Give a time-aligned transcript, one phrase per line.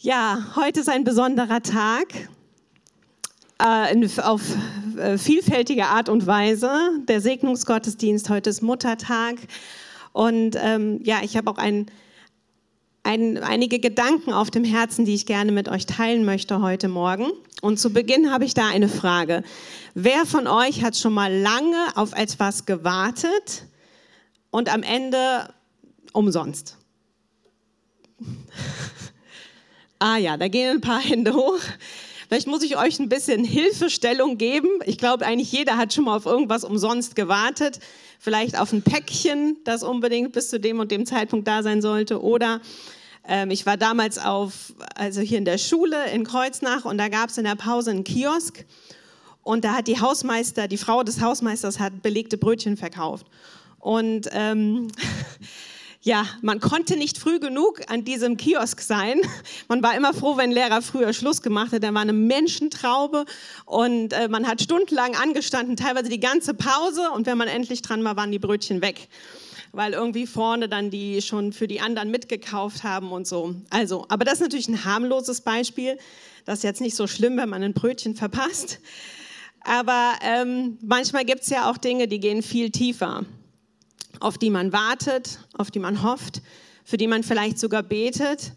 [0.00, 2.06] Ja, heute ist ein besonderer Tag
[3.58, 4.42] äh, auf
[4.96, 6.70] äh, vielfältige Art und Weise.
[7.08, 9.34] Der Segnungsgottesdienst, heute ist Muttertag.
[10.12, 11.86] Und ähm, ja, ich habe auch ein,
[13.02, 17.32] ein, einige Gedanken auf dem Herzen, die ich gerne mit euch teilen möchte heute Morgen.
[17.60, 19.42] Und zu Beginn habe ich da eine Frage.
[19.94, 23.66] Wer von euch hat schon mal lange auf etwas gewartet
[24.52, 25.52] und am Ende
[26.12, 26.76] umsonst?
[30.00, 31.58] Ah ja, da gehen ein paar Hände hoch.
[32.28, 34.68] Vielleicht muss ich euch ein bisschen Hilfestellung geben.
[34.84, 37.80] Ich glaube, eigentlich jeder hat schon mal auf irgendwas umsonst gewartet.
[38.20, 42.22] Vielleicht auf ein Päckchen, das unbedingt bis zu dem und dem Zeitpunkt da sein sollte.
[42.22, 42.60] Oder
[43.26, 47.30] ähm, ich war damals auf, also hier in der Schule in Kreuznach und da gab
[47.30, 48.64] es in der Pause einen Kiosk.
[49.42, 53.26] Und da hat die Hausmeister, die Frau des Hausmeisters hat belegte Brötchen verkauft.
[53.80, 54.88] Und ähm,
[56.00, 59.20] ja, man konnte nicht früh genug an diesem Kiosk sein.
[59.68, 61.82] Man war immer froh, wenn Lehrer früher Schluss gemacht hat.
[61.82, 63.24] Da war eine Menschentraube
[63.64, 67.10] und äh, man hat stundenlang angestanden, teilweise die ganze Pause.
[67.10, 69.08] Und wenn man endlich dran war, waren die Brötchen weg
[69.72, 73.54] weil irgendwie vorne dann die schon für die anderen mitgekauft haben und so.
[73.68, 75.98] Also, aber das ist natürlich ein harmloses Beispiel.
[76.46, 78.80] Das ist jetzt nicht so schlimm, wenn man ein Brötchen verpasst.
[79.60, 83.26] Aber ähm, manchmal gibt es ja auch Dinge, die gehen viel tiefer
[84.20, 86.42] auf die man wartet, auf die man hofft,
[86.84, 88.52] für die man vielleicht sogar betet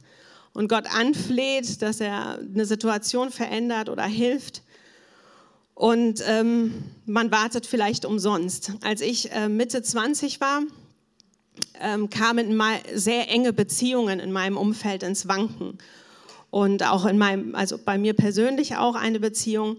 [0.54, 4.64] und Gott anfleht, dass er eine Situation verändert oder hilft.
[5.74, 8.74] Und ähm, man wartet vielleicht umsonst.
[8.84, 10.62] Als ich äh, Mitte 20 war,
[11.80, 12.62] ähm, kamen
[12.94, 15.78] sehr enge Beziehungen in meinem Umfeld ins Wanken.
[16.50, 19.78] Und auch in meinem, also bei mir persönlich auch eine Beziehung,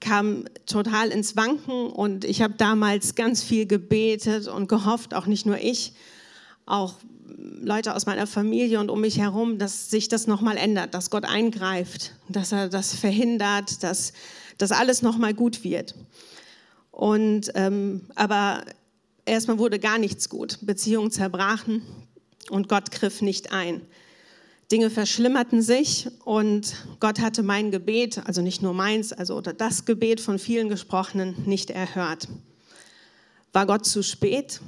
[0.00, 5.46] kam total ins Wanken und ich habe damals ganz viel gebetet und gehofft, auch nicht
[5.46, 5.94] nur ich,
[6.66, 6.94] auch
[7.26, 11.24] Leute aus meiner Familie und um mich herum, dass sich das nochmal ändert, dass Gott
[11.24, 14.12] eingreift, dass er das verhindert, dass
[14.58, 15.94] das alles nochmal gut wird.
[16.90, 18.64] Und ähm, aber
[19.26, 21.82] erstmal wurde gar nichts gut, Beziehungen zerbrachen
[22.50, 23.82] und Gott griff nicht ein.
[24.72, 29.84] Dinge verschlimmerten sich und Gott hatte mein Gebet, also nicht nur meins, also oder das
[29.84, 32.26] Gebet von vielen Gesprochenen nicht erhört.
[33.52, 34.60] War Gott zu spät?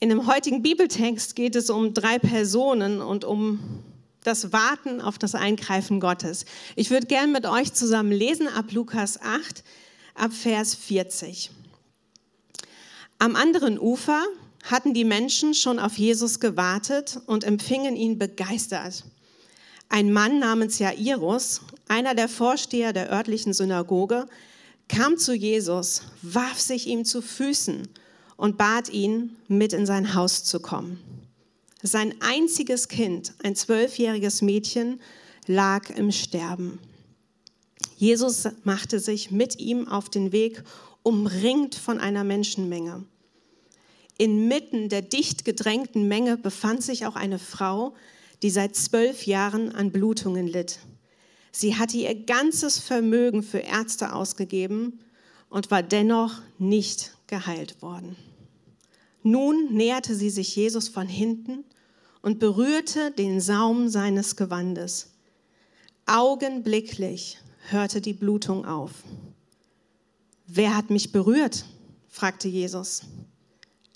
[0.00, 3.60] In dem heutigen Bibeltext geht es um drei Personen und um
[4.24, 6.44] das Warten auf das Eingreifen Gottes.
[6.74, 9.62] Ich würde gern mit euch zusammen lesen ab Lukas 8,
[10.14, 11.50] ab Vers 40.
[13.18, 14.24] Am anderen Ufer
[14.64, 19.04] hatten die Menschen schon auf Jesus gewartet und empfingen ihn begeistert.
[19.90, 24.26] Ein Mann namens Jairus, einer der Vorsteher der örtlichen Synagoge,
[24.88, 27.88] kam zu Jesus, warf sich ihm zu Füßen
[28.36, 30.98] und bat ihn, mit in sein Haus zu kommen.
[31.82, 35.00] Sein einziges Kind, ein zwölfjähriges Mädchen,
[35.46, 36.78] lag im Sterben.
[37.96, 40.64] Jesus machte sich mit ihm auf den Weg,
[41.02, 43.04] umringt von einer Menschenmenge.
[44.18, 47.94] Inmitten der dicht gedrängten Menge befand sich auch eine Frau,
[48.42, 50.78] die seit zwölf Jahren an Blutungen litt.
[51.50, 55.00] Sie hatte ihr ganzes Vermögen für Ärzte ausgegeben
[55.48, 58.16] und war dennoch nicht geheilt worden.
[59.22, 61.64] Nun näherte sie sich Jesus von hinten
[62.22, 65.12] und berührte den Saum seines Gewandes.
[66.06, 67.38] Augenblicklich
[67.70, 68.90] hörte die Blutung auf.
[70.46, 71.64] Wer hat mich berührt?
[72.08, 73.02] fragte Jesus.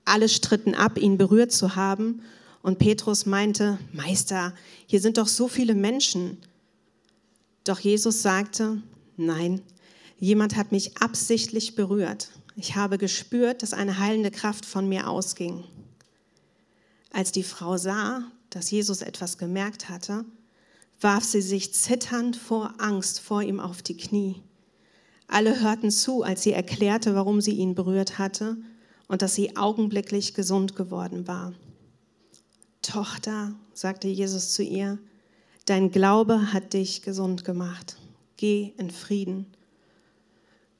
[0.09, 2.23] Alle stritten ab, ihn berührt zu haben.
[2.63, 4.55] Und Petrus meinte, Meister,
[4.87, 6.39] hier sind doch so viele Menschen.
[7.65, 8.83] Doch Jesus sagte,
[9.19, 9.61] nein,
[10.19, 12.31] jemand hat mich absichtlich berührt.
[12.57, 15.65] Ich habe gespürt, dass eine heilende Kraft von mir ausging.
[17.11, 20.25] Als die Frau sah, dass Jesus etwas gemerkt hatte,
[21.03, 24.43] warf sie sich zitternd vor Angst vor ihm auf die Knie.
[25.27, 28.57] Alle hörten zu, als sie erklärte, warum sie ihn berührt hatte
[29.09, 31.55] und dass sie augenblicklich gesund geworden war.
[32.83, 34.99] Tochter, sagte Jesus zu ihr,
[35.65, 37.97] dein Glaube hat dich gesund gemacht.
[38.37, 39.47] Geh in Frieden.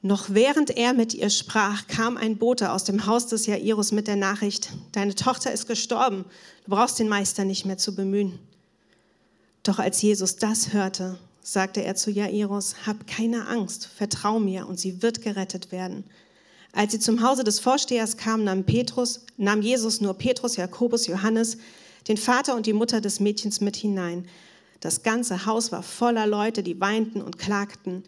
[0.01, 4.07] Noch während er mit ihr sprach, kam ein Bote aus dem Haus des Jairus mit
[4.07, 6.25] der Nachricht, deine Tochter ist gestorben,
[6.65, 8.39] du brauchst den Meister nicht mehr zu bemühen.
[9.65, 14.79] Doch als Jesus das hörte, sagte er zu Jairus, hab keine Angst, vertrau mir und
[14.79, 16.05] sie wird gerettet werden.
[16.73, 21.59] Als sie zum Hause des Vorstehers kamen, nahm, Petrus, nahm Jesus nur Petrus, Jakobus, Johannes,
[22.07, 24.27] den Vater und die Mutter des Mädchens mit hinein.
[24.81, 28.05] Das ganze Haus war voller Leute, die weinten und klagten.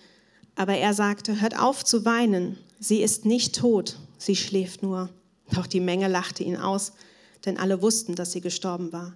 [0.55, 5.11] Aber er sagte, hört auf zu weinen, sie ist nicht tot, sie schläft nur.
[5.53, 6.93] Doch die Menge lachte ihn aus,
[7.45, 9.15] denn alle wussten, dass sie gestorben war.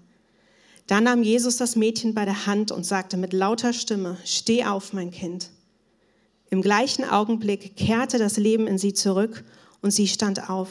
[0.87, 4.93] Dann nahm Jesus das Mädchen bei der Hand und sagte mit lauter Stimme, Steh auf,
[4.93, 5.51] mein Kind.
[6.55, 9.43] Im gleichen Augenblick kehrte das Leben in sie zurück
[9.83, 10.69] und sie stand auf.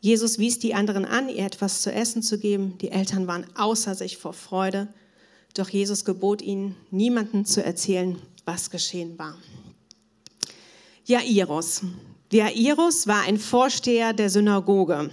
[0.00, 2.76] Jesus wies die anderen an, ihr etwas zu essen zu geben.
[2.78, 4.88] Die Eltern waren außer sich vor Freude.
[5.54, 9.36] Doch Jesus gebot ihnen, niemandem zu erzählen, was geschehen war.
[11.04, 11.82] Jairus.
[12.32, 15.08] Jairus war ein Vorsteher der Synagoge.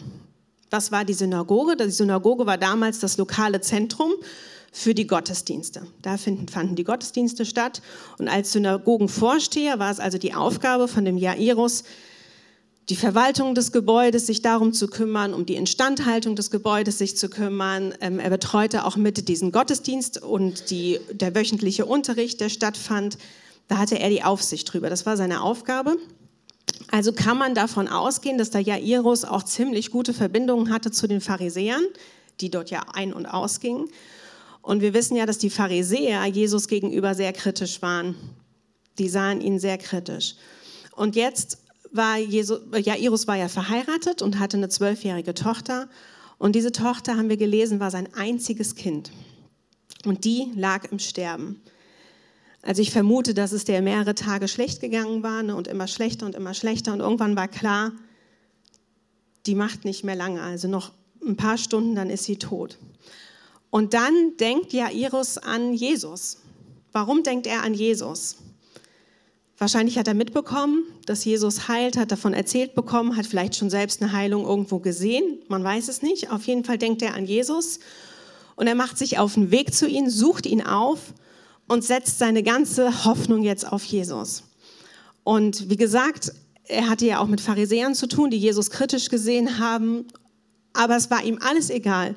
[0.71, 1.75] Was war die Synagoge?
[1.75, 4.11] Die Synagoge war damals das lokale Zentrum
[4.71, 5.85] für die Gottesdienste.
[6.01, 7.81] Da finden, fanden die Gottesdienste statt.
[8.17, 11.83] Und als Synagogenvorsteher war es also die Aufgabe von dem Jairus,
[12.89, 17.29] die Verwaltung des Gebäudes, sich darum zu kümmern, um die Instandhaltung des Gebäudes sich zu
[17.29, 17.93] kümmern.
[18.01, 23.17] Ähm, er betreute auch mit diesen Gottesdienst und die, der wöchentliche Unterricht, der stattfand.
[23.67, 24.89] Da hatte er die Aufsicht drüber.
[24.89, 25.97] Das war seine Aufgabe.
[26.89, 31.21] Also kann man davon ausgehen, dass der Jairus auch ziemlich gute Verbindungen hatte zu den
[31.21, 31.83] Pharisäern,
[32.41, 33.87] die dort ja ein- und ausgingen.
[34.61, 38.15] Und wir wissen ja, dass die Pharisäer Jesus gegenüber sehr kritisch waren.
[38.97, 40.35] Die sahen ihn sehr kritisch.
[40.95, 41.59] Und jetzt
[41.91, 45.89] war Jesus, Jairus war ja verheiratet und hatte eine zwölfjährige Tochter.
[46.37, 49.11] Und diese Tochter, haben wir gelesen, war sein einziges Kind.
[50.05, 51.61] Und die lag im Sterben.
[52.61, 56.25] Also ich vermute, dass es der mehrere Tage schlecht gegangen war ne, und immer schlechter
[56.25, 56.93] und immer schlechter.
[56.93, 57.91] Und irgendwann war klar,
[59.45, 60.41] die macht nicht mehr lange.
[60.41, 60.91] Also noch
[61.25, 62.77] ein paar Stunden, dann ist sie tot.
[63.71, 66.37] Und dann denkt Jairus an Jesus.
[66.91, 68.35] Warum denkt er an Jesus?
[69.57, 74.01] Wahrscheinlich hat er mitbekommen, dass Jesus heilt, hat davon erzählt bekommen, hat vielleicht schon selbst
[74.01, 75.39] eine Heilung irgendwo gesehen.
[75.47, 76.31] Man weiß es nicht.
[76.31, 77.79] Auf jeden Fall denkt er an Jesus
[78.55, 81.13] und er macht sich auf den Weg zu ihm, sucht ihn auf
[81.67, 84.43] und setzt seine ganze Hoffnung jetzt auf Jesus.
[85.23, 86.33] Und wie gesagt,
[86.65, 90.05] er hatte ja auch mit Pharisäern zu tun, die Jesus kritisch gesehen haben,
[90.73, 92.15] aber es war ihm alles egal.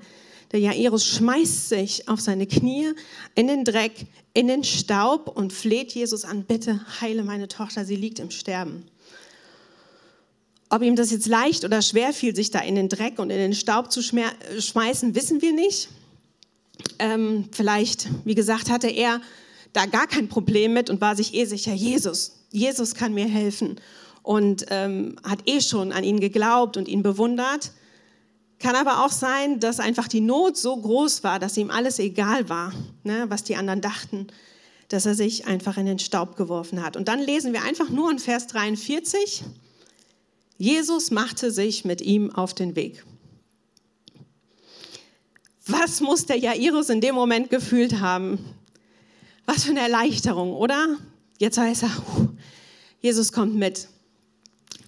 [0.52, 2.93] Der Jairus schmeißt sich auf seine Knie
[3.35, 7.96] in den Dreck, in den Staub und fleht Jesus an, bitte heile meine Tochter, sie
[7.96, 8.85] liegt im Sterben.
[10.70, 13.38] Ob ihm das jetzt leicht oder schwer fiel, sich da in den Dreck und in
[13.38, 15.88] den Staub zu schmeißen, wissen wir nicht.
[16.99, 19.20] Ähm, vielleicht, wie gesagt, hatte er
[19.73, 23.76] da gar kein Problem mit und war sich eh sicher, Jesus, Jesus kann mir helfen
[24.23, 27.73] und ähm, hat eh schon an ihn geglaubt und ihn bewundert.
[28.58, 32.48] Kann aber auch sein, dass einfach die Not so groß war, dass ihm alles egal
[32.48, 32.72] war,
[33.02, 34.28] ne, was die anderen dachten,
[34.88, 36.96] dass er sich einfach in den Staub geworfen hat.
[36.96, 39.44] Und dann lesen wir einfach nur in Vers 43,
[40.56, 43.04] Jesus machte sich mit ihm auf den Weg.
[45.66, 48.38] Was muss der Jairus in dem Moment gefühlt haben?
[49.46, 50.96] Was für eine Erleichterung, oder?
[51.38, 51.90] Jetzt weiß er,
[53.00, 53.88] Jesus kommt mit.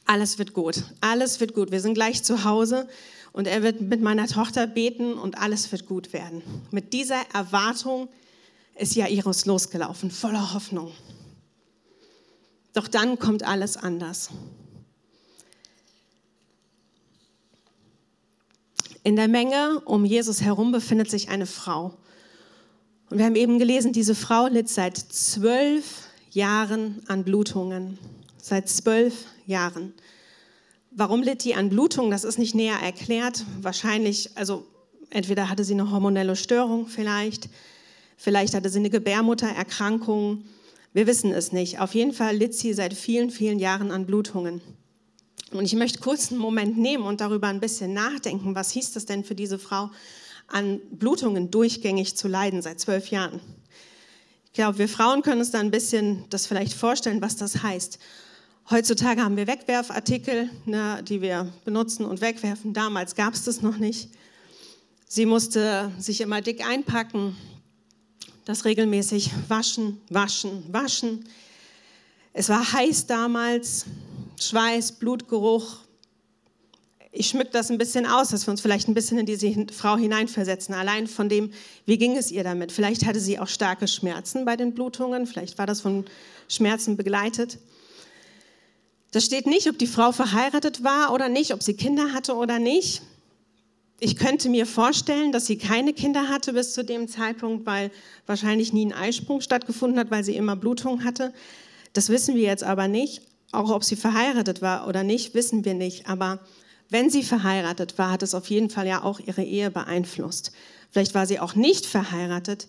[0.06, 0.84] Alles wird gut.
[1.00, 1.72] Alles wird gut.
[1.72, 2.88] Wir sind gleich zu Hause
[3.32, 6.42] und er wird mit meiner Tochter beten und alles wird gut werden.
[6.70, 8.08] Mit dieser Erwartung
[8.76, 10.92] ist Jairus losgelaufen, voller Hoffnung.
[12.72, 14.30] Doch dann kommt alles anders.
[19.02, 21.94] In der Menge um Jesus herum befindet sich eine Frau.
[23.08, 27.98] Und wir haben eben gelesen, diese Frau litt seit zwölf Jahren an Blutungen.
[28.48, 29.92] Seit zwölf Jahren.
[30.92, 32.12] Warum litt die an Blutung?
[32.12, 33.44] Das ist nicht näher erklärt.
[33.60, 34.64] Wahrscheinlich, also
[35.10, 37.48] entweder hatte sie eine hormonelle Störung vielleicht,
[38.16, 40.44] vielleicht hatte sie eine Gebärmuttererkrankung.
[40.92, 41.80] Wir wissen es nicht.
[41.80, 44.60] Auf jeden Fall litt sie seit vielen, vielen Jahren an Blutungen.
[45.50, 48.54] Und ich möchte kurz einen Moment nehmen und darüber ein bisschen nachdenken.
[48.54, 49.90] Was hieß das denn für diese Frau,
[50.46, 53.40] an Blutungen durchgängig zu leiden seit zwölf Jahren?
[54.44, 57.98] Ich glaube, wir Frauen können uns da ein bisschen das vielleicht vorstellen, was das heißt.
[58.68, 62.72] Heutzutage haben wir Wegwerfartikel, ne, die wir benutzen und wegwerfen.
[62.72, 64.08] Damals gab es das noch nicht.
[65.06, 67.36] Sie musste sich immer dick einpacken,
[68.44, 71.28] das regelmäßig waschen, waschen, waschen.
[72.32, 73.86] Es war heiß damals,
[74.40, 75.76] Schweiß, Blutgeruch.
[77.12, 79.96] Ich schmück das ein bisschen aus, dass wir uns vielleicht ein bisschen in diese Frau
[79.96, 80.74] hineinversetzen.
[80.74, 81.52] Allein von dem,
[81.84, 82.72] wie ging es ihr damit?
[82.72, 86.04] Vielleicht hatte sie auch starke Schmerzen bei den Blutungen, vielleicht war das von
[86.48, 87.58] Schmerzen begleitet.
[89.16, 92.58] Da steht nicht, ob die Frau verheiratet war oder nicht, ob sie Kinder hatte oder
[92.58, 93.00] nicht.
[93.98, 97.90] Ich könnte mir vorstellen, dass sie keine Kinder hatte bis zu dem Zeitpunkt, weil
[98.26, 101.32] wahrscheinlich nie ein Eisprung stattgefunden hat, weil sie immer Blutung hatte.
[101.94, 103.22] Das wissen wir jetzt aber nicht.
[103.52, 106.06] Auch ob sie verheiratet war oder nicht, wissen wir nicht.
[106.10, 106.40] Aber
[106.90, 110.52] wenn sie verheiratet war, hat es auf jeden Fall ja auch ihre Ehe beeinflusst.
[110.90, 112.68] Vielleicht war sie auch nicht verheiratet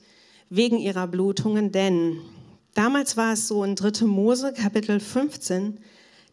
[0.50, 2.22] wegen ihrer Blutungen, denn
[2.74, 4.06] damals war es so in 3.
[4.06, 5.80] Mose Kapitel 15,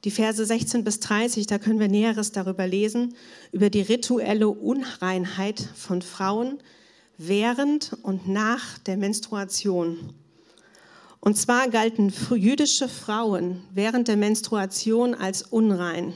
[0.05, 3.15] die Verse 16 bis 30, da können wir Näheres darüber lesen,
[3.53, 6.59] über die rituelle Unreinheit von Frauen,
[7.17, 10.13] während und nach der Menstruation.
[11.21, 16.13] Und zwar galten jüdische Frauen während der Menstruation als unrein.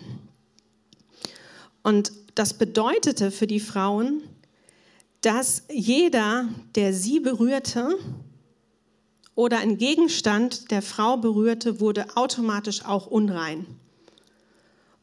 [1.82, 4.22] Und das bedeutete für die Frauen,
[5.22, 7.96] dass jeder, der sie berührte
[9.38, 13.66] oder ein Gegenstand der Frau berührte, wurde automatisch auch unrein.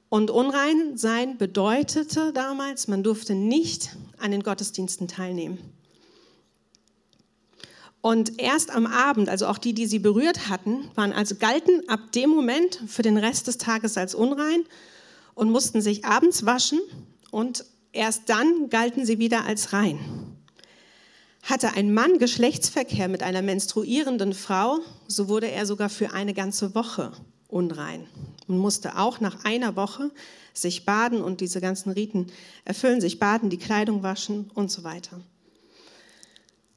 [0.09, 5.57] Und unrein sein bedeutete damals, man durfte nicht an den Gottesdiensten teilnehmen.
[8.01, 12.11] Und erst am Abend, also auch die, die sie berührt hatten, waren also galten ab
[12.11, 14.65] dem Moment für den Rest des Tages als unrein
[15.33, 16.81] und mussten sich abends waschen
[17.31, 17.63] und
[17.93, 20.34] erst dann galten sie wieder als rein.
[21.45, 26.73] Hatte ein Mann Geschlechtsverkehr mit einer menstruierenden Frau, so wurde er sogar für eine ganze
[26.73, 27.11] Woche
[27.47, 28.07] unrein
[28.47, 30.09] und musste auch nach einer Woche
[30.53, 32.31] sich baden und diese ganzen Riten
[32.65, 35.21] erfüllen, sich baden, die Kleidung waschen und so weiter.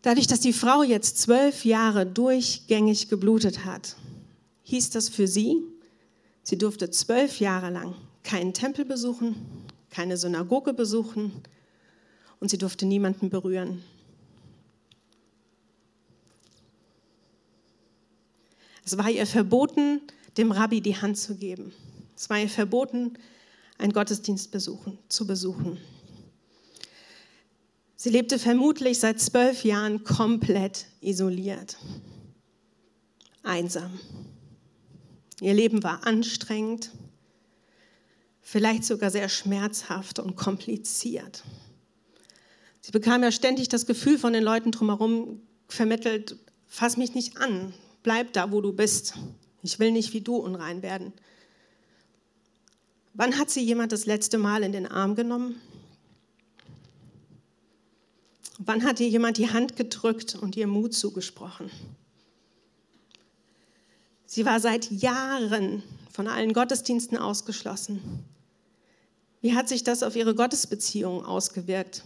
[0.03, 3.97] Dadurch, dass die Frau jetzt zwölf Jahre durchgängig geblutet hat,
[4.65, 5.63] hieß das für sie,
[6.43, 9.35] sie durfte zwölf Jahre lang keinen Tempel besuchen,
[9.89, 11.33] keine Synagoge besuchen
[12.39, 13.83] und sie durfte niemanden berühren.
[18.89, 20.01] Es war ihr verboten,
[20.39, 21.75] dem Rabbi die Hand zu geben.
[22.17, 23.19] Es war ihr verboten,
[23.77, 25.77] einen Gottesdienst besuchen, zu besuchen.
[27.97, 31.77] Sie lebte vermutlich seit zwölf Jahren komplett isoliert,
[33.43, 34.01] einsam.
[35.43, 36.91] Ihr Leben war anstrengend,
[38.41, 41.45] vielleicht sogar sehr schmerzhaft und kompliziert.
[42.81, 47.75] Sie bekam ja ständig das Gefühl von den Leuten drumherum vermittelt, fass mich nicht an,
[48.09, 49.13] bleib da, wo du bist.
[49.63, 51.13] Ich will nicht wie du unrein werden.
[53.13, 55.61] Wann hat sie jemand das letzte Mal in den Arm genommen?
[58.57, 61.71] Wann hat ihr jemand die Hand gedrückt und ihr Mut zugesprochen?
[64.25, 68.01] Sie war seit Jahren von allen Gottesdiensten ausgeschlossen.
[69.43, 72.05] Wie hat sich das auf ihre Gottesbeziehung ausgewirkt?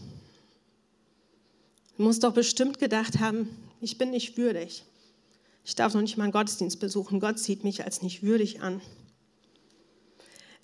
[1.97, 4.85] Sie muss doch bestimmt gedacht haben, ich bin nicht würdig.
[5.65, 7.21] Ich darf noch nicht mal einen Gottesdienst besuchen.
[7.21, 8.81] Gott sieht mich als nicht würdig an.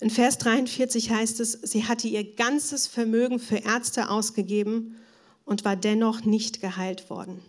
[0.01, 4.95] In Vers 43 heißt es, sie hatte ihr ganzes Vermögen für Ärzte ausgegeben
[5.45, 7.41] und war dennoch nicht geheilt worden.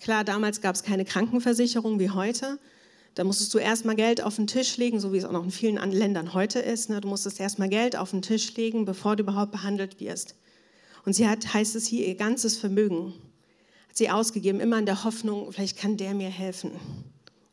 [0.00, 2.58] Klar, damals gab es keine Krankenversicherung wie heute.
[3.14, 5.50] Da musstest du erstmal Geld auf den Tisch legen, so wie es auch noch in
[5.50, 6.90] vielen Ländern heute ist.
[6.90, 7.00] Ne?
[7.00, 10.34] Du musstest erstmal Geld auf den Tisch legen, bevor du überhaupt behandelt wirst.
[11.04, 13.14] Und sie hat, heißt es hier, ihr ganzes Vermögen
[13.92, 16.72] sie ausgegeben, immer in der Hoffnung, vielleicht kann der mir helfen.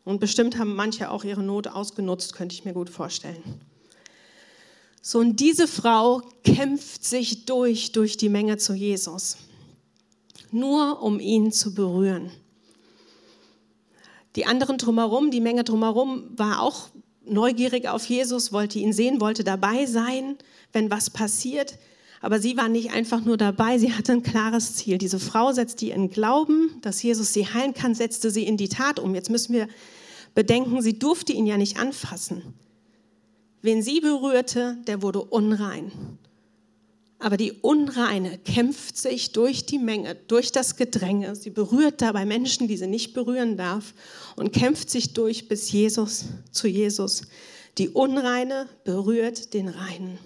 [0.06, 3.44] Und bestimmt haben manche auch ihre Not ausgenutzt, könnte ich mir gut vorstellen.
[5.02, 9.38] So, und diese Frau kämpft sich durch, durch die Menge zu Jesus,
[10.52, 12.32] nur um ihn zu berühren.
[14.36, 16.90] Die anderen drumherum, die Menge drumherum war auch
[17.26, 20.38] neugierig auf Jesus, wollte ihn sehen, wollte dabei sein,
[20.74, 21.78] wenn was passiert.
[22.22, 24.98] Aber sie war nicht einfach nur dabei, sie hatte ein klares Ziel.
[24.98, 29.00] Diese Frau setzte ihren Glauben, dass Jesus sie heilen kann, setzte sie in die Tat
[29.00, 29.16] um.
[29.16, 29.68] Jetzt müssen wir
[30.36, 32.42] bedenken, sie durfte ihn ja nicht anfassen.
[33.62, 35.92] Wen sie berührte, der wurde unrein.
[37.20, 41.36] Aber die Unreine kämpft sich durch die Menge, durch das Gedränge.
[41.36, 43.94] Sie berührt dabei Menschen, die sie nicht berühren darf
[44.38, 47.24] und kämpft sich durch bis Jesus zu Jesus.
[47.78, 50.18] Die Unreine berührt den Reinen.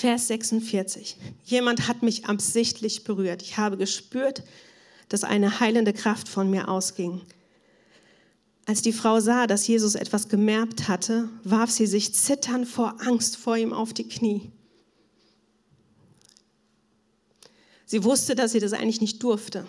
[0.00, 1.18] Vers 46.
[1.44, 3.42] Jemand hat mich absichtlich berührt.
[3.42, 4.42] Ich habe gespürt,
[5.10, 7.20] dass eine heilende Kraft von mir ausging.
[8.64, 13.36] Als die Frau sah, dass Jesus etwas gemerkt hatte, warf sie sich zitternd vor Angst
[13.36, 14.50] vor ihm auf die Knie.
[17.84, 19.66] Sie wusste, dass sie das eigentlich nicht durfte.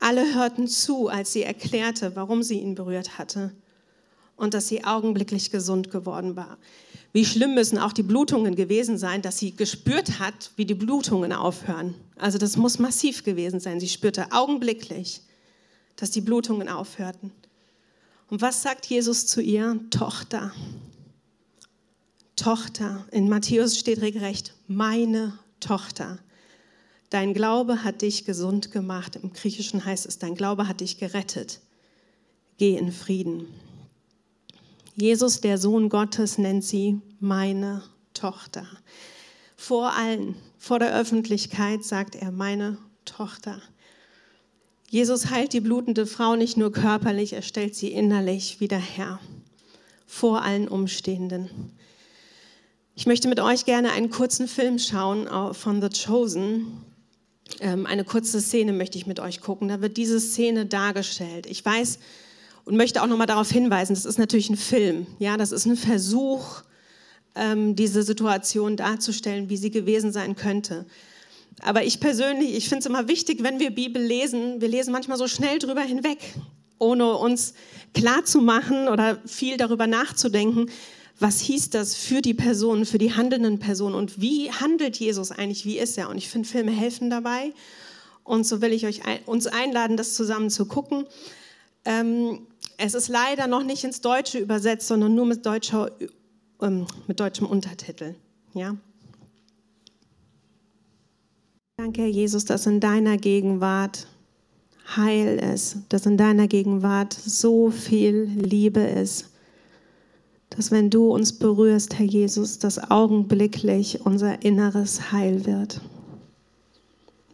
[0.00, 3.54] Alle hörten zu, als sie erklärte, warum sie ihn berührt hatte
[4.36, 6.58] und dass sie augenblicklich gesund geworden war.
[7.12, 11.32] Wie schlimm müssen auch die Blutungen gewesen sein, dass sie gespürt hat, wie die Blutungen
[11.32, 11.94] aufhören.
[12.16, 13.80] Also das muss massiv gewesen sein.
[13.80, 15.22] Sie spürte augenblicklich,
[15.96, 17.32] dass die Blutungen aufhörten.
[18.28, 19.80] Und was sagt Jesus zu ihr?
[19.90, 20.52] Tochter.
[22.34, 23.06] Tochter.
[23.12, 26.18] In Matthäus steht regelrecht, meine Tochter.
[27.08, 29.16] Dein Glaube hat dich gesund gemacht.
[29.16, 31.60] Im Griechischen heißt es, dein Glaube hat dich gerettet.
[32.58, 33.46] Geh in Frieden.
[34.96, 37.82] Jesus, der Sohn Gottes, nennt sie meine
[38.14, 38.66] Tochter.
[39.54, 43.60] Vor allen, vor der Öffentlichkeit sagt er meine Tochter.
[44.88, 49.20] Jesus heilt die blutende Frau nicht nur körperlich, er stellt sie innerlich wieder her,
[50.06, 51.50] vor allen Umstehenden.
[52.94, 56.84] Ich möchte mit euch gerne einen kurzen Film schauen von The Chosen.
[57.60, 59.68] Ähm, eine kurze Szene möchte ich mit euch gucken.
[59.68, 61.44] Da wird diese Szene dargestellt.
[61.44, 61.98] Ich weiß
[62.66, 65.06] und möchte auch nochmal darauf hinweisen, das ist natürlich ein Film.
[65.18, 66.62] Ja, das ist ein Versuch,
[67.34, 70.84] ähm, diese Situation darzustellen, wie sie gewesen sein könnte.
[71.60, 75.16] Aber ich persönlich, ich finde es immer wichtig, wenn wir Bibel lesen, wir lesen manchmal
[75.16, 76.18] so schnell drüber hinweg,
[76.78, 77.54] ohne uns
[77.94, 80.68] klar zu machen oder viel darüber nachzudenken,
[81.18, 85.64] was hieß das für die Person, für die handelnden Personen und wie handelt Jesus eigentlich,
[85.64, 86.10] wie ist er?
[86.10, 87.54] Und ich finde, Filme helfen dabei.
[88.22, 91.06] Und so will ich euch ein, uns einladen, das zusammen zu gucken.
[91.86, 92.40] Ähm,
[92.78, 95.90] es ist leider noch nicht ins Deutsche übersetzt, sondern nur mit, deutscher,
[96.60, 98.14] ähm, mit deutschem Untertitel.
[98.54, 98.76] Ja?
[101.76, 104.06] Danke, Herr Jesus, dass in deiner Gegenwart
[104.96, 109.30] Heil ist, dass in deiner Gegenwart so viel Liebe ist,
[110.50, 115.80] dass wenn du uns berührst, Herr Jesus, dass augenblicklich unser inneres Heil wird.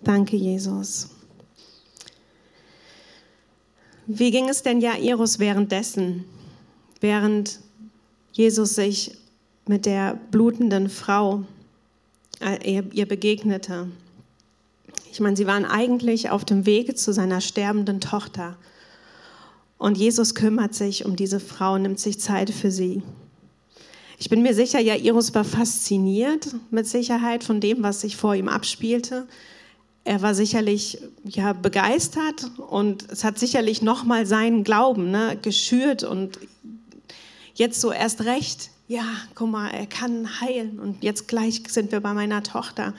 [0.03, 1.12] Danke, Jesus.
[4.15, 6.27] Wie ging es denn Jairus währenddessen,
[7.01, 7.61] während
[8.33, 9.17] Jesus sich
[9.67, 11.45] mit der blutenden Frau
[12.41, 13.89] äh, ihr begegnete?
[15.11, 18.59] Ich meine, sie waren eigentlich auf dem Weg zu seiner sterbenden Tochter.
[19.79, 23.03] Und Jesus kümmert sich um diese Frau, nimmt sich Zeit für sie.
[24.19, 28.49] Ich bin mir sicher, Jairus war fasziniert mit Sicherheit von dem, was sich vor ihm
[28.49, 29.27] abspielte.
[30.05, 36.39] Er war sicherlich ja, begeistert und es hat sicherlich nochmal seinen Glauben ne, geschürt und
[37.55, 39.05] jetzt so erst recht, ja,
[39.35, 42.95] guck mal, er kann heilen und jetzt gleich sind wir bei meiner Tochter.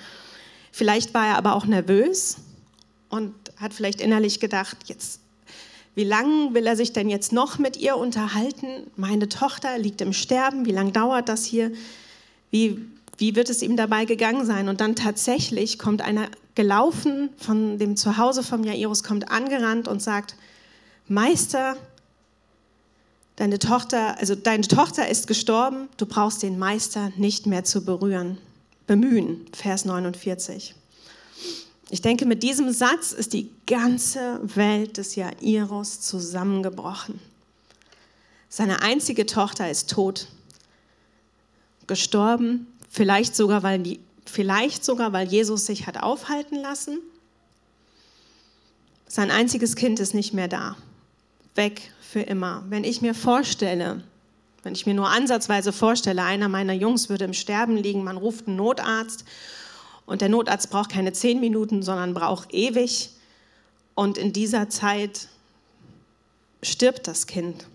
[0.72, 2.38] Vielleicht war er aber auch nervös
[3.10, 5.20] und hat vielleicht innerlich gedacht, jetzt
[5.96, 8.88] wie lange will er sich denn jetzt noch mit ihr unterhalten?
[8.96, 10.66] Meine Tochter liegt im Sterben.
[10.66, 11.72] Wie lange dauert das hier?
[12.50, 12.80] Wie,
[13.18, 14.70] wie wird es ihm dabei gegangen sein?
[14.70, 20.36] Und dann tatsächlich kommt einer gelaufen von dem Zuhause vom Jairus, kommt angerannt und sagt,
[21.08, 21.76] Meister,
[23.36, 28.38] deine Tochter, also deine Tochter ist gestorben, du brauchst den Meister nicht mehr zu berühren.
[28.86, 30.76] Bemühen, Vers 49.
[31.90, 37.20] Ich denke, mit diesem Satz ist die ganze Welt des Jairus zusammengebrochen.
[38.50, 40.28] Seine einzige Tochter ist tot,
[41.88, 47.00] gestorben, vielleicht sogar, weil, die, vielleicht sogar, weil Jesus sich hat aufhalten lassen.
[49.08, 50.76] Sein einziges Kind ist nicht mehr da,
[51.56, 52.64] weg für immer.
[52.70, 54.04] Wenn ich mir vorstelle,
[54.64, 58.48] wenn ich mir nur ansatzweise vorstelle, einer meiner Jungs würde im Sterben liegen, man ruft
[58.48, 59.26] einen Notarzt
[60.06, 63.10] und der Notarzt braucht keine zehn Minuten, sondern braucht ewig.
[63.96, 65.28] Und in dieser Zeit
[66.62, 67.68] stirbt das Kind.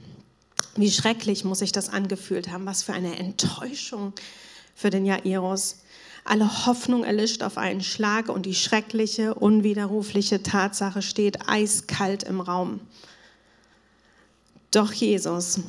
[0.76, 2.66] Wie schrecklich muss sich das angefühlt haben.
[2.66, 4.12] Was für eine Enttäuschung
[4.74, 5.78] für den Jairus.
[6.28, 12.80] Alle Hoffnung erlischt auf einen Schlag und die schreckliche, unwiderrufliche Tatsache steht eiskalt im Raum.
[14.70, 15.60] Doch Jesus,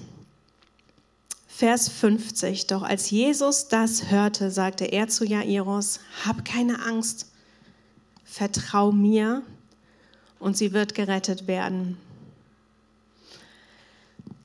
[1.47, 2.67] Vers 50.
[2.67, 7.27] Doch als Jesus das hörte, sagte er zu Jairus, hab keine Angst,
[8.25, 9.43] vertrau mir
[10.39, 11.97] und sie wird gerettet werden.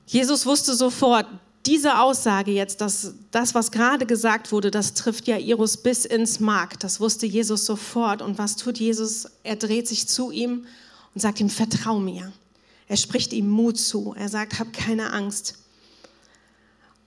[0.07, 1.27] Jesus wusste sofort,
[1.65, 6.79] diese Aussage jetzt, dass das, was gerade gesagt wurde, das trifft Jairus bis ins Mark.
[6.79, 8.21] Das wusste Jesus sofort.
[8.21, 9.27] Und was tut Jesus?
[9.43, 10.65] Er dreht sich zu ihm
[11.13, 12.31] und sagt ihm, vertrau mir.
[12.87, 14.13] Er spricht ihm Mut zu.
[14.17, 15.55] Er sagt, hab keine Angst.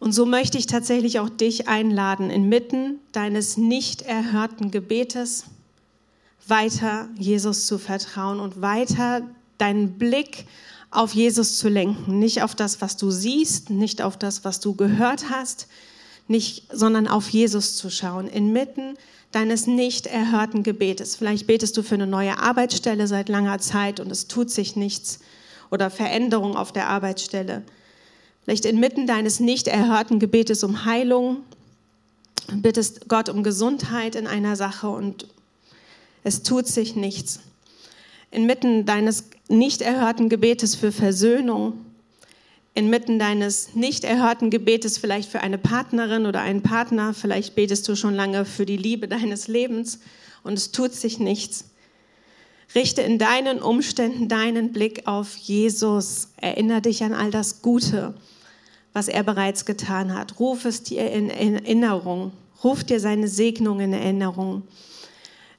[0.00, 5.44] Und so möchte ich tatsächlich auch dich einladen, inmitten deines nicht erhörten Gebetes
[6.46, 9.22] weiter Jesus zu vertrauen und weiter
[9.58, 10.46] deinen Blick
[10.90, 12.18] auf Jesus zu lenken.
[12.18, 15.68] Nicht auf das, was du siehst, nicht auf das, was du gehört hast,
[16.26, 18.96] nicht, sondern auf Jesus zu schauen, inmitten
[19.32, 21.16] deines nicht erhörten Gebetes.
[21.16, 25.20] Vielleicht betest du für eine neue Arbeitsstelle seit langer Zeit und es tut sich nichts
[25.70, 27.62] oder Veränderung auf der Arbeitsstelle
[28.48, 31.42] vielleicht inmitten deines nicht erhörten Gebetes um Heilung,
[32.50, 35.26] bittest Gott um Gesundheit in einer Sache und
[36.24, 37.40] es tut sich nichts.
[38.30, 41.84] Inmitten deines nicht erhörten Gebetes für Versöhnung,
[42.74, 47.96] inmitten deines nicht erhörten Gebetes vielleicht für eine Partnerin oder einen Partner, vielleicht betest du
[47.96, 50.00] schon lange für die Liebe deines Lebens
[50.44, 51.64] und es tut sich nichts.
[52.74, 56.28] Richte in deinen Umständen deinen Blick auf Jesus.
[56.36, 58.14] Erinnere dich an all das Gute,
[58.92, 60.38] was er bereits getan hat.
[60.38, 62.32] Ruf es dir in Erinnerung.
[62.62, 64.62] Ruf dir seine Segnung in Erinnerung.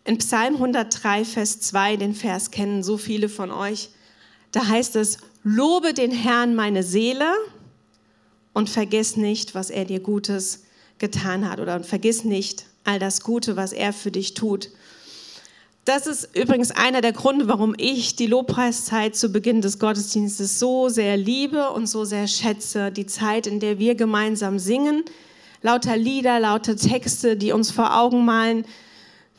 [0.06, 3.90] In Psalm 103, Vers 2, den Vers kennen so viele von euch,
[4.52, 7.32] da heißt es, lobe den Herrn meine Seele
[8.54, 10.64] und vergiss nicht, was er dir Gutes
[10.98, 14.70] getan hat oder vergiss nicht all das Gute, was er für dich tut.
[15.86, 20.90] Das ist übrigens einer der Gründe, warum ich die Lobpreiszeit zu Beginn des Gottesdienstes so
[20.90, 22.92] sehr liebe und so sehr schätze.
[22.92, 25.04] Die Zeit, in der wir gemeinsam singen,
[25.62, 28.66] lauter Lieder, lauter Texte, die uns vor Augen malen,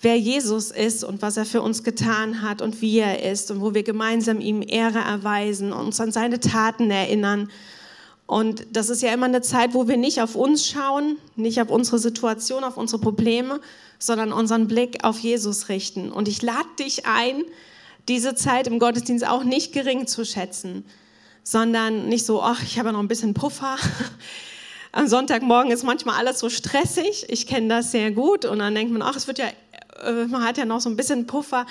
[0.01, 3.61] wer Jesus ist und was er für uns getan hat und wie er ist und
[3.61, 7.51] wo wir gemeinsam ihm Ehre erweisen und uns an seine Taten erinnern.
[8.27, 11.69] Und das ist ja immer eine Zeit, wo wir nicht auf uns schauen, nicht auf
[11.69, 13.61] unsere Situation, auf unsere Probleme,
[13.99, 16.13] sondern unseren Blick auf Jesus richten.
[16.13, 17.43] Und ich lade dich ein,
[18.09, 20.85] diese Zeit im Gottesdienst auch nicht gering zu schätzen,
[21.43, 23.77] sondern nicht so, ach, ich habe noch ein bisschen Puffer.
[24.93, 27.27] Am Sonntagmorgen ist manchmal alles so stressig.
[27.29, 28.45] Ich kenne das sehr gut.
[28.45, 29.47] Und dann denkt man, ach, es wird ja
[30.03, 31.67] äh, man hat ja noch so ein bisschen Puffer.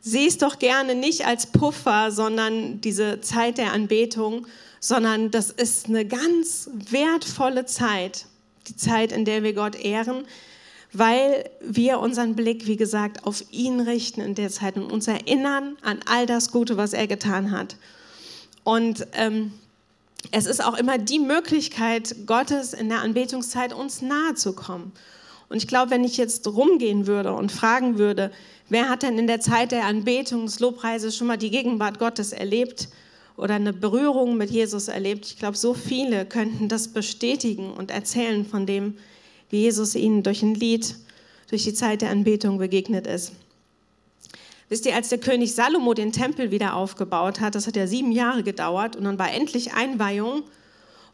[0.00, 4.46] Sieh es doch gerne nicht als Puffer, sondern diese Zeit der Anbetung,
[4.80, 8.26] sondern das ist eine ganz wertvolle Zeit,
[8.68, 10.24] die Zeit, in der wir Gott ehren,
[10.92, 15.76] weil wir unseren Blick, wie gesagt, auf ihn richten in der Zeit und uns erinnern
[15.82, 17.76] an all das Gute, was er getan hat.
[18.64, 19.52] Und ähm,
[20.32, 24.92] es ist auch immer die Möglichkeit Gottes in der Anbetungszeit uns nahe zu kommen.
[25.50, 28.30] Und ich glaube, wenn ich jetzt rumgehen würde und fragen würde,
[28.68, 32.32] wer hat denn in der Zeit der Anbetung des Lobpreises schon mal die Gegenwart Gottes
[32.32, 32.88] erlebt
[33.36, 35.26] oder eine Berührung mit Jesus erlebt?
[35.26, 38.96] Ich glaube, so viele könnten das bestätigen und erzählen von dem,
[39.50, 40.94] wie Jesus ihnen durch ein Lied,
[41.48, 43.32] durch die Zeit der Anbetung begegnet ist.
[44.68, 48.12] Wisst ihr, als der König Salomo den Tempel wieder aufgebaut hat, das hat ja sieben
[48.12, 50.44] Jahre gedauert und dann war endlich Einweihung.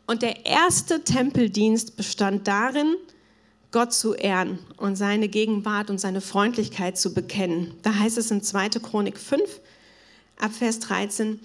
[0.07, 2.96] Und der erste Tempeldienst bestand darin,
[3.77, 7.75] Gott zu ehren und seine Gegenwart und seine Freundlichkeit zu bekennen.
[7.83, 8.71] Da heißt es in 2.
[8.71, 9.61] Chronik 5,
[10.41, 11.41] ab Vers 13,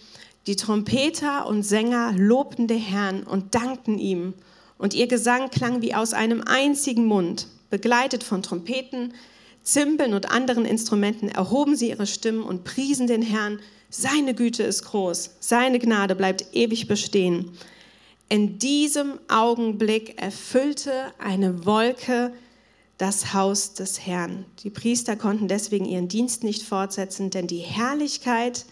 [0.48, 4.34] die Trompeter und Sänger lobten den Herrn und dankten ihm.
[4.78, 7.48] Und ihr Gesang klang wie aus einem einzigen Mund.
[7.70, 9.14] Begleitet von Trompeten,
[9.62, 13.60] Zimbeln und anderen Instrumenten erhoben sie ihre Stimmen und priesen den Herrn.
[13.90, 17.52] Seine Güte ist groß, seine Gnade bleibt ewig bestehen.
[18.32, 22.32] In diesem Augenblick erfüllte eine Wolke
[22.98, 24.46] das Haus des Herrn.
[24.64, 28.66] Die Priester konnten deswegen ihren Dienst nicht fortsetzen, denn die Herrlichkeit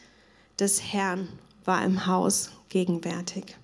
[0.62, 1.28] des Herrn
[1.65, 3.58] war im Haus gegenwärtig.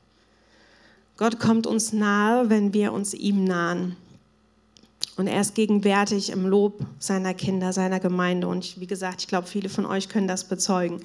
[1.16, 3.96] Gott kommt uns nahe, wenn wir uns ihm nahen.
[5.16, 8.50] Und er ist gegenwärtig im Lob seiner Kinder, seiner Gemeinde.
[8.50, 11.00] Und wie gesagt, ich glaube, viele von euch können das bezeugen.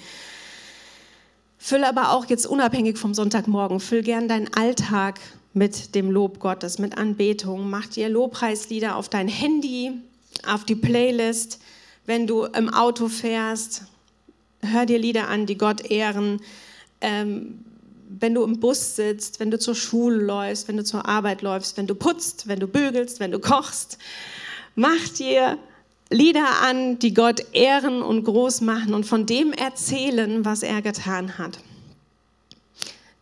[1.63, 5.21] Füll aber auch jetzt unabhängig vom Sonntagmorgen, füll gern deinen Alltag
[5.53, 7.69] mit dem Lob Gottes, mit Anbetung.
[7.69, 9.93] Mach dir Lobpreislieder auf dein Handy,
[10.47, 11.61] auf die Playlist.
[12.07, 13.83] Wenn du im Auto fährst,
[14.63, 16.41] hör dir Lieder an, die Gott ehren.
[17.03, 17.63] Ähm,
[18.09, 21.77] wenn du im Bus sitzt, wenn du zur Schule läufst, wenn du zur Arbeit läufst,
[21.77, 23.99] wenn du putzt, wenn du bügelst, wenn du kochst,
[24.77, 25.59] mach dir
[26.11, 31.39] Lieder an, die Gott ehren und groß machen und von dem erzählen, was er getan
[31.39, 31.61] hat.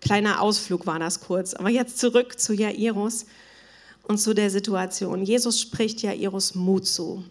[0.01, 3.27] Kleiner Ausflug war das kurz, aber jetzt zurück zu Jairus
[4.05, 5.23] und zu der Situation.
[5.23, 7.23] Jesus spricht Jairus Mut zu.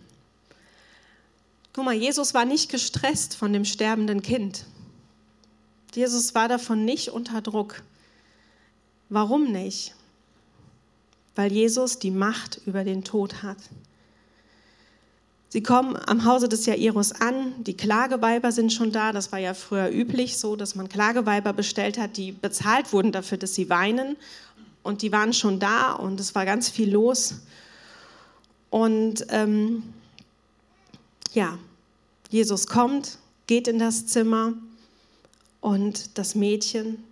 [1.74, 4.65] Guck mal, Jesus war nicht gestresst von dem sterbenden Kind.
[5.96, 7.82] Jesus war davon nicht unter Druck.
[9.10, 9.96] Warum nicht?
[11.36, 13.58] Weil Jesus die Macht über den Tod hat.
[15.49, 19.13] Sie kommen am Hause des Jairus an, die Klageweiber sind schon da.
[19.13, 23.38] Das war ja früher üblich so, dass man Klageweiber bestellt hat, die bezahlt wurden dafür,
[23.38, 24.17] dass sie weinen.
[24.83, 27.36] Und die waren schon da und es war ganz viel los.
[28.69, 29.83] Und ähm,
[31.33, 31.57] ja,
[32.29, 34.53] Jesus kommt, geht in das Zimmer
[35.62, 37.03] und das Mädchen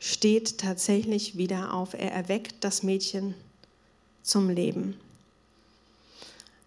[0.00, 1.94] steht tatsächlich wieder auf.
[1.94, 3.34] Er erweckt das Mädchen
[4.22, 4.96] zum Leben.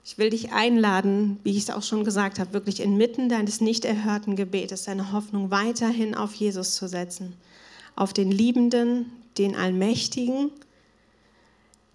[0.05, 3.85] Ich will dich einladen, wie ich es auch schon gesagt habe, wirklich inmitten deines nicht
[3.85, 7.33] erhörten Gebetes deine Hoffnung weiterhin auf Jesus zu setzen,
[7.95, 10.51] auf den Liebenden, den Allmächtigen,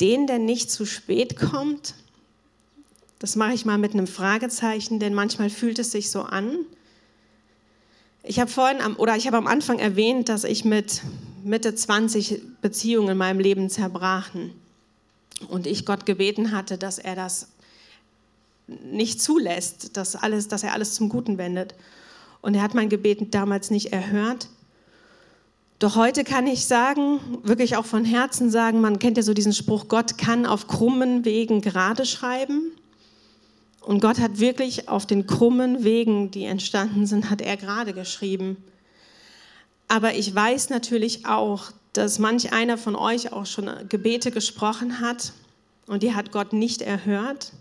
[0.00, 1.94] den, der nicht zu spät kommt.
[3.18, 6.64] Das mache ich mal mit einem Fragezeichen, denn manchmal fühlt es sich so an.
[8.22, 11.02] Ich habe vorhin am, oder ich habe am Anfang erwähnt, dass ich mit
[11.44, 14.52] Mitte 20 Beziehungen in meinem Leben zerbrachen
[15.48, 17.48] und ich Gott gebeten hatte, dass er das
[18.68, 21.74] nicht zulässt, dass, alles, dass er alles zum Guten wendet.
[22.40, 24.48] Und er hat mein Gebet damals nicht erhört.
[25.78, 29.52] Doch heute kann ich sagen, wirklich auch von Herzen sagen, man kennt ja so diesen
[29.52, 32.72] Spruch, Gott kann auf krummen Wegen gerade schreiben.
[33.80, 38.56] Und Gott hat wirklich auf den krummen Wegen, die entstanden sind, hat er gerade geschrieben.
[39.86, 45.32] Aber ich weiß natürlich auch, dass manch einer von euch auch schon Gebete gesprochen hat
[45.86, 47.52] und die hat Gott nicht erhört.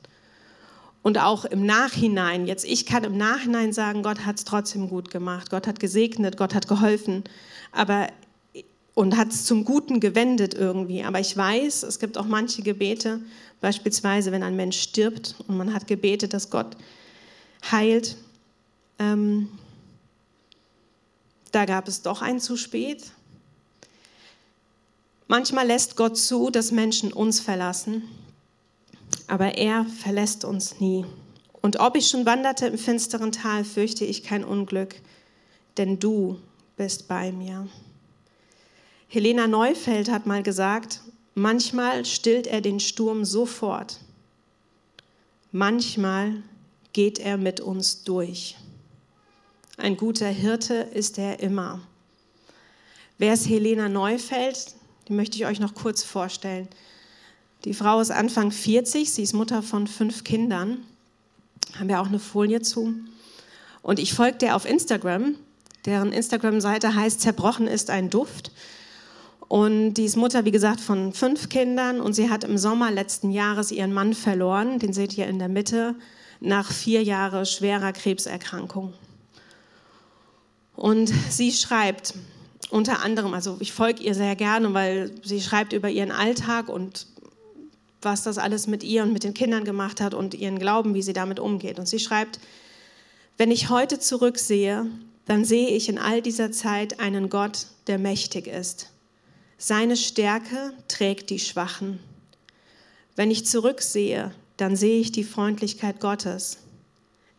[1.07, 5.09] Und auch im Nachhinein, jetzt ich kann im Nachhinein sagen, Gott hat es trotzdem gut
[5.09, 7.23] gemacht, Gott hat gesegnet, Gott hat geholfen,
[7.71, 8.09] aber
[8.93, 11.05] und hat es zum Guten gewendet irgendwie.
[11.05, 13.21] Aber ich weiß, es gibt auch manche Gebete,
[13.61, 16.75] beispielsweise wenn ein Mensch stirbt und man hat gebetet, dass Gott
[17.71, 18.17] heilt.
[18.99, 19.47] Ähm,
[21.53, 23.11] da gab es doch ein zu spät.
[25.29, 28.03] Manchmal lässt Gott zu, dass Menschen uns verlassen,
[29.27, 31.05] aber er verlässt uns nie.
[31.61, 34.95] Und ob ich schon wanderte im finsteren Tal, fürchte ich kein Unglück,
[35.77, 36.39] denn du
[36.77, 37.67] bist bei mir.
[39.09, 41.01] Helena Neufeld hat mal gesagt,
[41.33, 43.99] manchmal stillt er den Sturm sofort,
[45.51, 46.43] manchmal
[46.93, 48.57] geht er mit uns durch.
[49.77, 51.81] Ein guter Hirte ist er immer.
[53.17, 54.75] Wer ist Helena Neufeld?
[55.07, 56.67] Die möchte ich euch noch kurz vorstellen.
[57.65, 60.79] Die Frau ist Anfang 40, sie ist Mutter von fünf Kindern.
[61.77, 62.93] Haben wir auch eine Folie zu.
[63.81, 65.35] Und ich folge der auf Instagram.
[65.85, 68.51] Deren Instagram-Seite heißt Zerbrochen ist ein Duft.
[69.47, 73.31] Und die ist Mutter, wie gesagt, von fünf Kindern und sie hat im Sommer letzten
[73.31, 75.95] Jahres ihren Mann verloren, den seht ihr in der Mitte,
[76.41, 78.93] nach vier Jahren schwerer Krebserkrankung.
[80.75, 82.13] Und sie schreibt
[82.69, 87.07] unter anderem, also ich folge ihr sehr gerne, weil sie schreibt über ihren Alltag und
[88.01, 91.01] was das alles mit ihr und mit den Kindern gemacht hat und ihren Glauben, wie
[91.01, 91.79] sie damit umgeht.
[91.79, 92.39] Und sie schreibt,
[93.37, 94.85] wenn ich heute zurücksehe,
[95.25, 98.91] dann sehe ich in all dieser Zeit einen Gott, der mächtig ist
[99.57, 101.99] seine Stärke trägt die Schwachen.
[103.15, 106.59] Wenn ich zurücksehe, dann sehe ich die Freundlichkeit Gottes.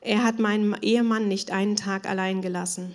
[0.00, 2.92] Er hat meinen Ehemann nicht einen Tag allein gelassen.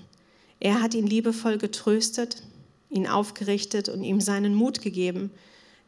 [0.60, 2.44] Er hat ihn liebevoll getröstet,
[2.90, 5.32] ihn aufgerichtet und ihm seinen Mut gegeben,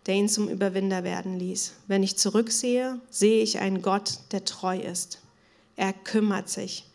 [0.06, 1.74] der ihn zum Überwinder werden ließ.
[1.88, 5.20] Wenn ich zurücksehe, sehe ich einen Gott, der treu ist.
[5.76, 6.86] Er kümmert sich.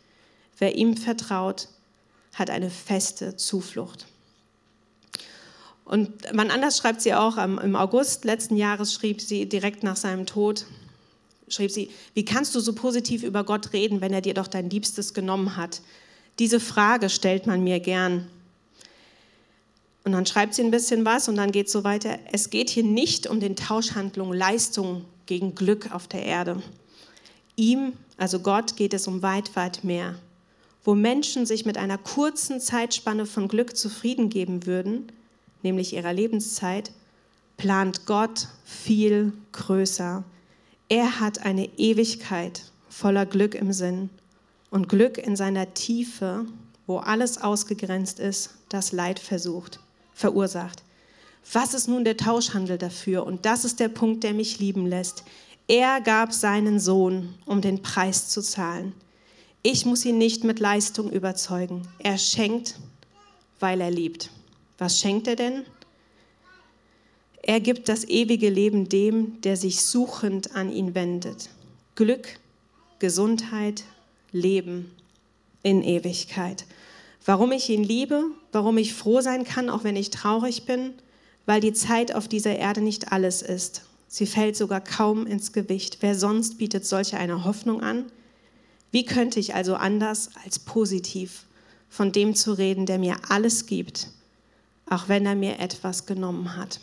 [0.57, 1.67] Wer ihm vertraut,
[2.33, 4.07] hat eine feste Zuflucht.
[5.83, 10.25] Und wann anders schreibt sie auch, im August letzten Jahres schrieb sie direkt nach seinem
[10.25, 10.65] Tod,
[11.49, 14.69] schrieb sie, wie kannst du so positiv über Gott reden, wenn er dir doch dein
[14.69, 15.81] Liebstes genommen hat?
[16.39, 18.27] Diese Frage stellt man mir gern.
[20.03, 22.17] Und dann schreibt sie ein bisschen was und dann geht es so weiter.
[22.31, 26.61] Es geht hier nicht um den Tauschhandlung Leistung gegen Glück auf der Erde.
[27.55, 30.15] Ihm, also Gott, geht es um weit, weit mehr.
[30.83, 35.11] Wo Menschen sich mit einer kurzen Zeitspanne von Glück zufrieden geben würden,
[35.61, 36.91] nämlich ihrer Lebenszeit,
[37.57, 40.23] plant Gott viel größer.
[40.89, 44.09] Er hat eine Ewigkeit voller Glück im Sinn
[44.71, 46.45] und Glück in seiner Tiefe,
[46.87, 49.79] wo alles ausgegrenzt ist, das Leid versucht,
[50.21, 50.83] verursacht.
[51.51, 53.25] Was ist nun der Tauschhandel dafür?
[53.25, 55.23] Und das ist der Punkt, der mich lieben lässt.
[55.67, 58.93] Er gab seinen Sohn, um den Preis zu zahlen.
[59.63, 61.87] Ich muss ihn nicht mit Leistung überzeugen.
[61.99, 62.79] Er schenkt,
[63.59, 64.29] weil er liebt.
[64.77, 65.63] Was schenkt er denn?
[67.43, 71.49] Er gibt das ewige Leben dem, der sich suchend an ihn wendet.
[71.95, 72.39] Glück,
[72.99, 73.83] Gesundheit,
[74.31, 74.91] Leben
[75.63, 76.65] in Ewigkeit.
[77.25, 80.93] Warum ich ihn liebe, warum ich froh sein kann, auch wenn ich traurig bin,
[81.45, 83.83] weil die Zeit auf dieser Erde nicht alles ist.
[84.07, 85.97] Sie fällt sogar kaum ins Gewicht.
[86.01, 88.05] Wer sonst bietet solche eine Hoffnung an?
[88.91, 91.45] Wie könnte ich also anders als positiv
[91.89, 94.09] von dem zu reden, der mir alles gibt
[94.91, 96.81] auch wenn er mir etwas genommen hat.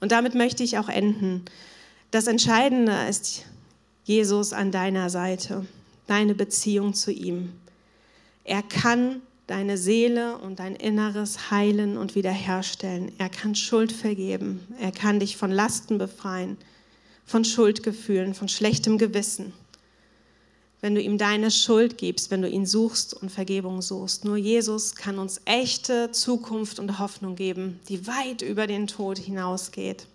[0.00, 1.44] Und damit möchte ich auch enden.
[2.10, 3.44] Das Entscheidende ist
[4.04, 5.66] Jesus an deiner Seite,
[6.08, 7.52] deine Beziehung zu ihm.
[8.48, 13.12] Er kann deine Seele und dein Inneres heilen und wiederherstellen.
[13.18, 14.60] Er kann Schuld vergeben.
[14.80, 16.56] Er kann dich von Lasten befreien,
[17.24, 19.52] von Schuldgefühlen, von schlechtem Gewissen
[20.80, 24.24] wenn du ihm deine Schuld gibst, wenn du ihn suchst und Vergebung suchst.
[24.24, 30.06] Nur Jesus kann uns echte Zukunft und Hoffnung geben, die weit über den Tod hinausgeht.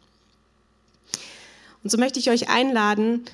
[1.84, 3.26] Und so möchte ich euch einladen,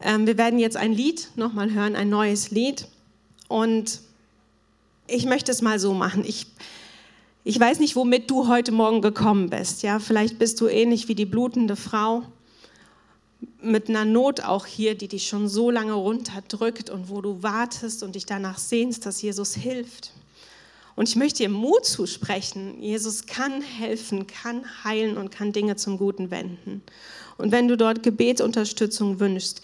[0.00, 2.86] ähm, wir werden jetzt ein Lied nochmal hören, ein neues Lied.
[3.48, 4.00] Und
[5.08, 6.24] ich möchte es mal so machen.
[6.24, 6.46] Ich,
[7.44, 9.82] ich weiß nicht, womit du heute Morgen gekommen bist.
[9.82, 12.22] Ja, vielleicht bist du ähnlich wie die blutende Frau
[13.60, 18.02] mit einer Not auch hier, die dich schon so lange runterdrückt und wo du wartest
[18.02, 20.12] und dich danach sehnst, dass Jesus hilft.
[20.96, 22.82] Und ich möchte dir Mut zusprechen.
[22.82, 26.82] Jesus kann helfen, kann heilen und kann Dinge zum Guten wenden.
[27.36, 29.62] Und wenn du dort Gebetsunterstützung wünschst,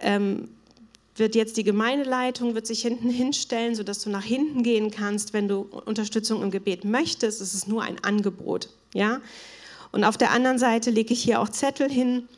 [0.00, 0.48] ähm,
[1.18, 5.32] wird jetzt die Gemeindeleitung wird sich hinten hinstellen, sodass du nach hinten gehen kannst.
[5.32, 8.70] Wenn du Unterstützung im Gebet möchtest, ist es nur ein Angebot.
[8.94, 9.20] Ja?
[9.92, 12.28] Und auf der anderen Seite lege ich hier auch Zettel hin.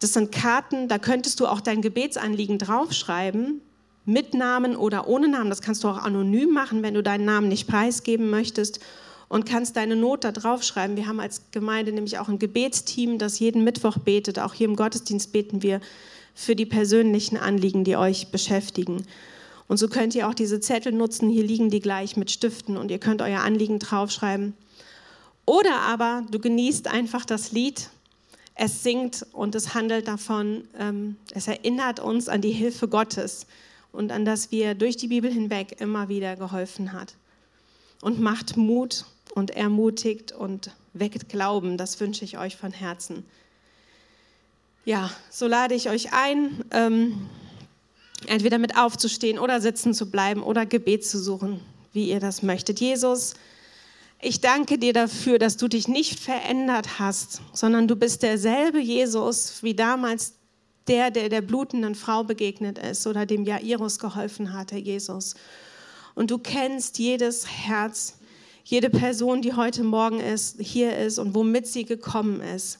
[0.00, 3.60] Das sind Karten, da könntest du auch dein Gebetsanliegen draufschreiben,
[4.04, 5.50] mit Namen oder ohne Namen.
[5.50, 8.80] Das kannst du auch anonym machen, wenn du deinen Namen nicht preisgeben möchtest
[9.28, 10.96] und kannst deine Not da draufschreiben.
[10.96, 14.38] Wir haben als Gemeinde nämlich auch ein Gebetsteam, das jeden Mittwoch betet.
[14.38, 15.80] Auch hier im Gottesdienst beten wir
[16.38, 19.04] für die persönlichen Anliegen, die euch beschäftigen.
[19.66, 21.28] Und so könnt ihr auch diese Zettel nutzen.
[21.28, 24.54] Hier liegen die gleich mit Stiften und ihr könnt euer Anliegen draufschreiben.
[25.46, 27.90] Oder aber du genießt einfach das Lied.
[28.54, 33.48] Es singt und es handelt davon, ähm, es erinnert uns an die Hilfe Gottes
[33.90, 37.14] und an das, wie er durch die Bibel hinweg immer wieder geholfen hat.
[38.00, 41.76] Und macht Mut und ermutigt und weckt Glauben.
[41.76, 43.24] Das wünsche ich euch von Herzen.
[44.88, 46.64] Ja, so lade ich euch ein.
[46.70, 47.28] Ähm,
[48.24, 51.60] entweder mit aufzustehen oder sitzen zu bleiben oder Gebet zu suchen,
[51.92, 52.80] wie ihr das möchtet.
[52.80, 53.34] Jesus,
[54.18, 59.62] ich danke dir dafür, dass du dich nicht verändert hast, sondern du bist derselbe Jesus
[59.62, 60.36] wie damals
[60.86, 65.34] der, der der blutenden Frau begegnet ist oder dem Jairus geholfen hat, Herr Jesus.
[66.14, 68.14] Und du kennst jedes Herz,
[68.64, 72.78] jede Person, die heute Morgen ist, hier ist und womit sie gekommen ist.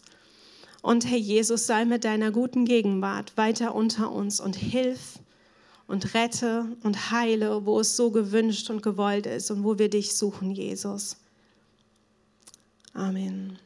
[0.82, 5.18] Und Herr Jesus, sei mit deiner guten Gegenwart weiter unter uns und hilf
[5.86, 10.14] und rette und heile, wo es so gewünscht und gewollt ist und wo wir dich
[10.14, 11.16] suchen, Jesus.
[12.94, 13.58] Amen.